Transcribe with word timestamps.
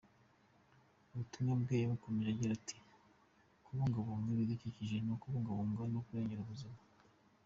Ubutumwa 1.11 1.53
bwe 1.61 1.75
yabukomeje 1.81 2.29
agira 2.33 2.51
ati,"Kubungabunga 2.59 4.29
ibidukikije 4.31 4.95
ni 4.99 5.11
ukubungabunga 5.15 5.81
no 5.93 5.99
kurengera 6.05 6.41
ubuzima. 6.43 6.79